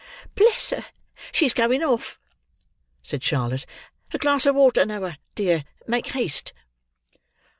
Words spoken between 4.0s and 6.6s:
"A glass of water, Noah, dear. Make haste!"